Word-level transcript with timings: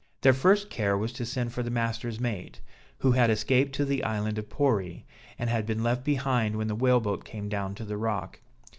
Their 0.21 0.33
first 0.33 0.71
care 0.71 0.97
was 0.97 1.13
to 1.13 1.27
send 1.27 1.53
for 1.53 1.61
the 1.61 1.69
master's 1.69 2.19
mate, 2.19 2.59
who 2.97 3.11
had 3.11 3.29
escaped 3.29 3.75
to 3.75 3.85
the 3.85 4.03
island 4.03 4.39
of 4.39 4.49
Pori, 4.49 5.03
and 5.37 5.47
had 5.47 5.67
been 5.67 5.83
left 5.83 6.03
behind 6.03 6.55
when 6.55 6.67
the 6.67 6.73
whale 6.73 6.99
boat 6.99 7.23
came 7.23 7.47
down 7.49 7.75
to 7.75 7.85
the 7.85 7.97
rock. 7.97 8.39